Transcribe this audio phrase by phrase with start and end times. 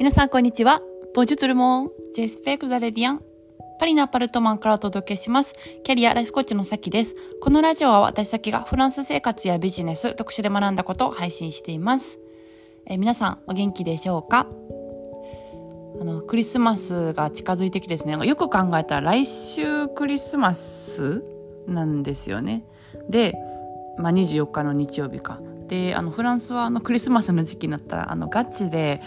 [0.00, 0.80] 皆さん、こんにちは。
[1.12, 1.90] ボジュトルモン。
[2.14, 3.22] ジェスペクザレディアン。
[3.80, 5.56] パリのアパルトマンからお届けします。
[5.82, 7.16] キャリアライフコーチのさきです。
[7.40, 12.20] このラジオは私さきがフランス生活やビジネス、特殊で学んだことを配信しています。
[12.86, 14.46] え、皆さん、お元気でしょうか？
[16.00, 21.24] あの、クリスマスが近づいてきてですね、よく考えたら来週クリスマス
[21.66, 22.64] なんですよね。
[23.10, 23.34] で、
[23.98, 25.40] まあ、24日の日曜日か。
[25.68, 29.00] であのフランスはあのクリスマスの時期になったらあのガチで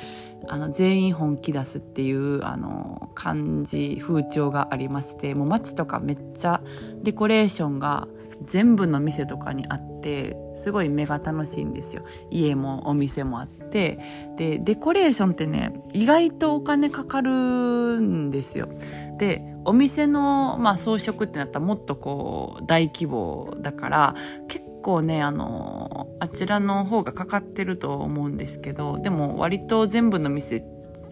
[0.47, 6.61] あの全員本気出すっていうあの感じ風潮がありましてもう街とかめっちゃ
[7.03, 8.07] デコレーションが
[8.45, 12.03] 全部の店とかにあってすごい目が楽しいんですよ。
[12.31, 13.99] 家もお店もあって。
[14.35, 17.31] でデコレーションってね意外とお金かかる
[18.01, 18.67] んですよ。
[19.19, 24.15] でお店の、まあ、装飾ってなったらもっとこう大規模だから
[24.47, 30.63] 結構ねあのあちらの方がかかってると思うんですけどでも割と全部の店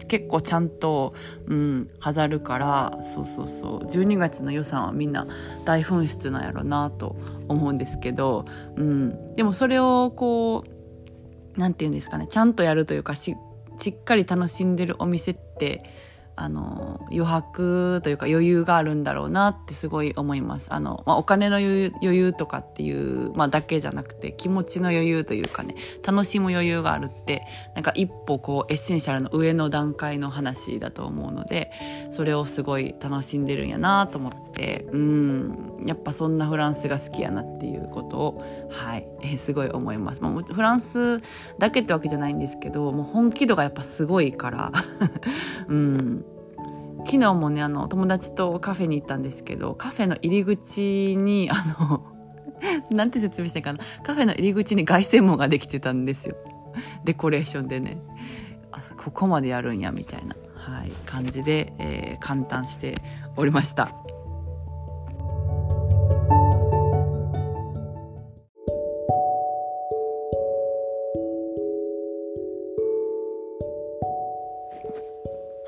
[0.08, 1.14] 結構ちゃんと、
[1.46, 3.84] うん、飾るからそうそうそう。
[3.84, 5.28] 12月の予算はみんな
[5.64, 7.16] 大噴出なんやろなと
[7.48, 13.36] 思うんですけど、うん、でもそれをこう何て言うんですかねちゃんとやるというかし
[13.88, 15.84] っかり楽しんでるお店って
[16.40, 20.72] あの余白というか余裕があるんだろうなってすごい思います。
[20.72, 27.42] あの、まあ、お金の余裕とかっていう、まあ、だけじゃなくて気持ちの余裕というかね楽しむ余裕があるって
[27.74, 31.70] なんか一歩こうエッセンシャルの上の段階の話だと思うので
[32.10, 35.70] それをすごい楽しんでるんやなと思ってうん。
[35.84, 41.20] やっぱそんなフランスが好きやなっていうことをはい、えー、すごい思います、まあ、フランス
[41.58, 44.72] だけってわけじゃないんですけどもう本気度がやっぱすごいから
[45.68, 46.24] うん。
[47.06, 52.02] 昨日もねあの友達とカフェに行ったんですけどカフェの入り口に あの
[52.90, 53.80] なんて説明したいかな。
[54.02, 56.36] カフェの入り口に凱旋門ができてたんですよ。
[57.04, 57.98] デコレーションでね。
[58.72, 62.98] あここまでやるんやみたいな、はい、感じで、えー、感嘆して
[63.36, 63.92] おりました。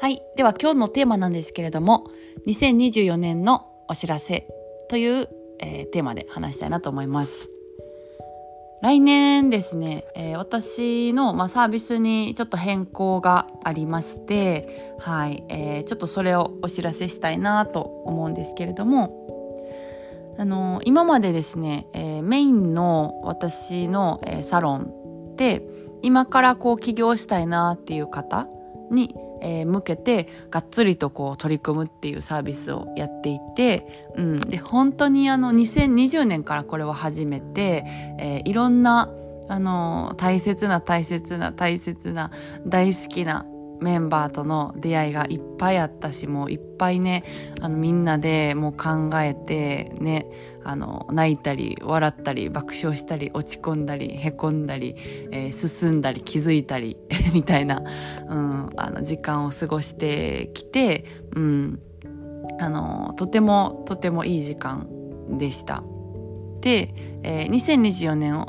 [0.03, 0.21] はい。
[0.35, 2.11] では今日のテーマなんですけれども、
[2.49, 4.49] 2024年のお知らせ
[4.89, 5.29] という、
[5.61, 7.49] えー、テーマで話したいなと思います。
[8.83, 19.57] 来年ですね、えー、私の、まあ、サービスにちょっと変更がありまして、はい、えー、ちょっとそれをお知らせしたいなと思うんですけれども、
[20.37, 25.63] あのー、今までですね、えー、メインの私の、えー、サロンで
[26.03, 28.49] 今からこう起業したいなっていう方
[28.91, 37.85] に、えー、向けてがっつりとこう取り組むっていうサービスをやっていて、うん、で本当にあの2020年からこれを始めて、
[38.19, 39.11] えー、いろんな
[39.49, 42.31] あの大切な大切な大切な
[42.67, 43.45] 大好きな
[43.83, 47.25] メンバーとの出会いがいっぱいあったしもういっぱいね
[47.61, 50.27] あのみんなでもう考えてね
[50.65, 54.95] あの泣いたり笑ったり爆笑したり落ち込んだりへこんだり、
[55.33, 56.97] えー、進んだり気づいたり
[57.35, 57.83] みたいな、
[58.29, 61.05] うん、あの時間を過ごしてきて、
[61.35, 61.81] うん、
[62.61, 64.87] あのとてもとてもいい時間
[65.39, 65.83] でした。
[66.61, 68.47] で、えー、2024年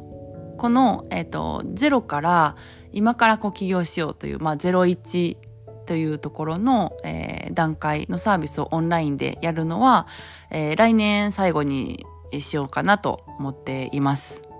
[0.57, 2.55] この、えーと、ゼロから
[2.91, 5.37] 今からこう起業しようという、まあ、01
[5.85, 10.07] というところの、えー、段階のサービスをオンラインでやるのは、
[10.49, 12.05] えー、来年最後に
[12.39, 14.52] しようかなと思っています。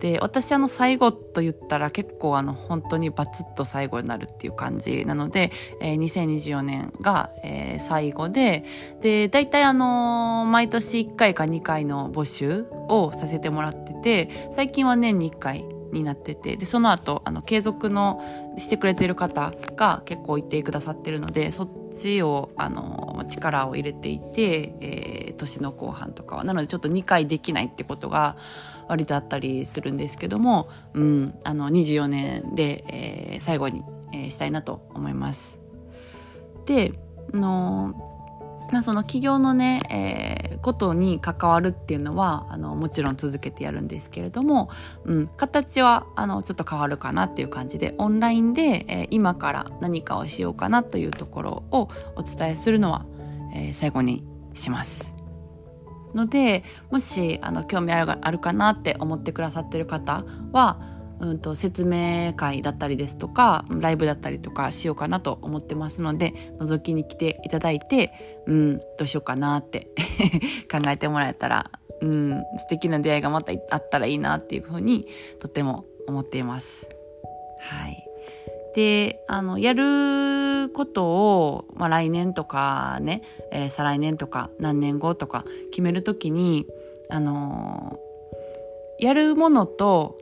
[0.00, 5.50] で私あの最後と言ったら結構あの本当にバツッと最後になるっていう感じなので、
[5.80, 8.64] えー、2024年が、えー、最後で
[9.00, 28.36] で大体あのー、毎年1回か2回の募集をさせてもらってて最近は年に1回になっててでその後あの継続のしてくれてる方が結構いてくださってるのでそっちをあの力を入れていて、えー、年の後半とかはなのでちょっと2回できないってことが
[28.88, 35.58] 割とあったりするんですけども、うん、あの24年で、えー、最後に、えー、したいなと思います。
[36.66, 36.92] で
[37.32, 38.07] あの
[38.70, 44.68] まあ、その企業のね、えー、ことに関わるっていうのはあのもちろん続けてやるんですけれども、
[45.04, 53.06] うん、形はあのちょっと変わるかなっていう感じでオンラインで、えー、今から何かをしようかなというところをお伝えするのは、
[53.54, 54.24] えー、最後に
[54.54, 55.18] します。
[56.14, 69.88] のでもしあの興味あるあるかなって思ってくださってる方はうんと説明会だったりですとかライブだったりとかしようかなと思ってますので覗きに来ていただいて、うん、どうしようかなって
[70.70, 71.70] 考えてもらえたら、
[72.00, 75.06] うん、素敵な出会いがまたあったらいいなっていうふうに
[75.40, 76.88] とても思っています。
[77.60, 78.04] はい。
[78.74, 86.66] で、あの、やることを、まあ、来年とかね、えー、再来年とか何年後とか決めるときに、
[87.10, 90.18] あのー、やるものと、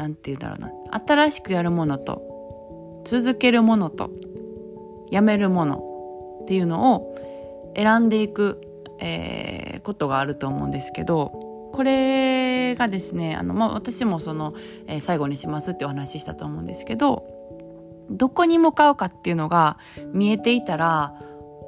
[0.00, 0.72] なんて言うんだろうな、
[1.06, 4.10] 新しくやるものと、続けるものと、
[5.10, 7.14] やめるものっていうのを
[7.76, 8.62] 選んでいく、
[8.98, 11.32] えー、ことがあると思うんですけど、
[11.74, 14.54] これがですねあの、まあ、私もその、
[14.86, 17.24] えー、最後にしますってお話ししたと思うんですけど
[18.10, 19.78] どこに向かうかっていうのが
[20.12, 21.14] 見えていたら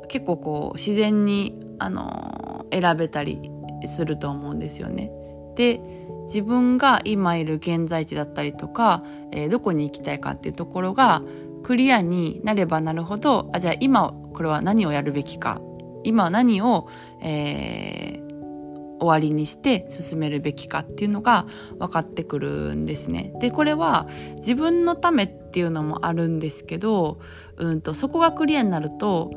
[0.08, 3.48] 結構こう自然に、あのー、選べたり
[3.86, 5.12] すると思うんですよね。
[5.54, 5.80] で
[6.26, 9.02] 自分が今いる現在地だったりとか、
[9.32, 11.22] えー、どこに行きたいかっていうところが
[11.62, 15.60] クリアになればなるほどあじゃあ今これは何をやるべきか
[16.04, 16.88] 今何を、
[17.20, 21.46] えー、終わりにして進めるべきかっていうのが
[21.78, 23.32] 分かってくるんですね。
[23.40, 27.20] でこれは自分のためっていうのもあるんですけど、
[27.56, 29.30] うんと、そこがクリアになると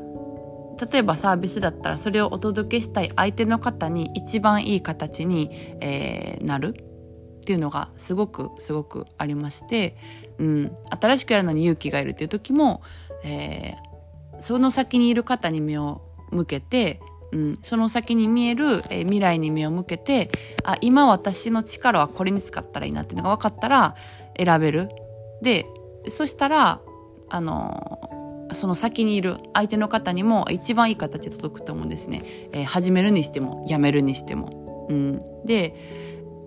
[0.80, 5.50] 例えばサービスだったらそれをお届けしたい相手の方に一番いい形に、
[5.80, 9.96] えー、なるっていうのがすごくすごくありまして、
[10.38, 12.82] うん、新しくやるのに勇気がいるっていう時も、
[13.24, 17.00] えー、その先にいる方に目を向けて
[17.32, 20.30] うん、その先に見える、えー、未来に目を向けて
[20.62, 23.96] あ今私の力はこれに使ったらいいなっていうのが分かったら
[24.38, 24.88] 選べる。
[25.42, 25.66] で
[26.08, 26.80] そしたら
[27.28, 28.08] あの、
[28.52, 32.22] その先にいる相手の方にも一番いい形で届くと思うんですね、
[32.52, 35.74] えー、始めるにしてもやめるにしても、うん、で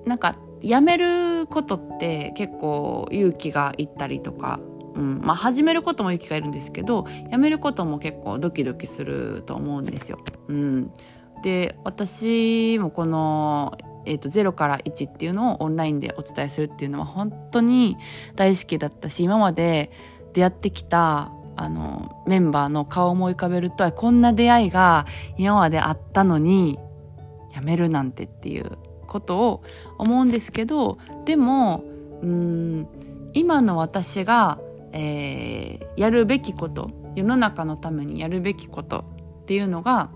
[0.05, 4.59] なんかやめることって結構勇気がいったりとか。
[4.95, 5.21] うん。
[5.23, 10.17] まあ、始めることも勇気がいるんですけどやめることも結構ドキドキすると思うんですよ。
[10.47, 10.91] うん、
[11.43, 17.97] で私もこの、えーと、0から1っていうのをオンラインでお伝えするっていうのは本当に
[18.35, 19.91] 大好きだったし今まで
[20.33, 21.31] 出会ってきた
[21.61, 25.05] あのメンバーの顔を思い浮かべるとこんな出会いが
[25.37, 26.79] 今まであったのに
[27.53, 28.77] やめるなんてっていう
[29.07, 29.63] ことを
[29.97, 31.83] 思うんですけどでも
[32.21, 32.87] うん
[33.33, 34.59] 今の私が
[34.91, 39.05] えー、やるべきこと世の中のためにやるべきこと
[39.43, 40.09] っていうのが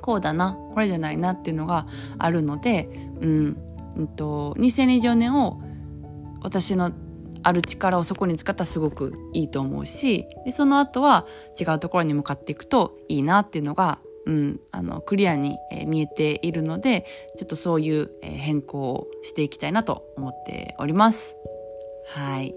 [0.00, 1.86] こうだなこれじゃないなっていうのが
[2.18, 2.88] あるので、
[3.20, 3.56] うん
[3.96, 5.60] うんと、2024年を
[6.40, 6.90] 私の
[7.42, 11.26] ある力をそこに使ったらすごくいいと思うしでその後は
[11.60, 17.06] 違うところに向かっていくといいなっていうのが、うん、あのクリアに、見えているので
[17.36, 21.36] ちょっとそういう、変更をしていきたいなと思っております。
[22.14, 22.54] はい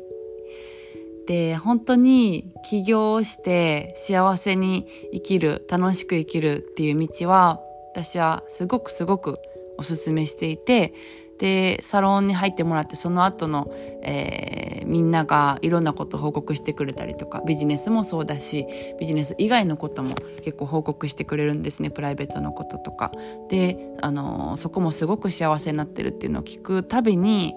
[1.27, 7.59] で本当に起業して幸せに生きる楽しく生きるっていう道は
[7.93, 9.39] 私はすごくすごく
[9.77, 10.93] おすすめしていて
[11.37, 13.69] でサロンに入ってもらってその後の、
[14.03, 18.65] えー、みんながいろんなこと報告してくれたりとかビジネスもそうだし
[18.99, 23.11] ビジネス以外のことも結構報告してくれるんですねプライベートのこととか
[23.49, 27.53] で、あのー、そこもすごく幸せになってるっていうのを聞くたびに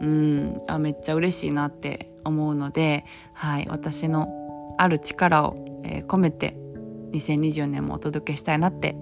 [0.00, 4.28] うんあめっちゃ嬉しいなって思うので、はい、私の
[4.78, 6.56] ある力を、えー、込めて
[7.12, 8.94] 2020年もお届けしたいなって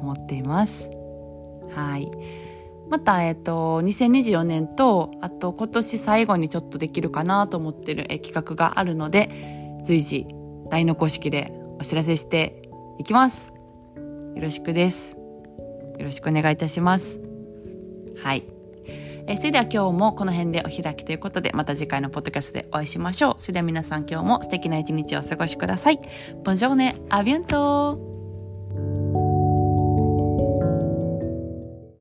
[0.00, 0.90] 思っています。
[1.74, 2.10] はい。
[2.90, 10.26] また、えっ、ー、と、2024年と、あと今年最後にちょっとできるかなと思ってる、え、企画があるので、随時
[10.70, 12.62] LINE の公式でお知らせして
[12.98, 13.52] いきます。
[14.34, 15.16] よろしくです。
[15.98, 17.20] よろしくお願いいたします。
[18.22, 18.44] はい。
[19.26, 23.34] え、それでは今日もこの辺でお開きということで、また次回のポッドキャストでお会いしましょう。
[23.38, 26.00] それでは皆さん今日も素敵な一日をお過ごしください。
[26.44, 28.11] ボンジョーネ、アビアント